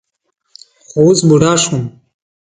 [0.89, 1.83] خو اوس بوډا شوم.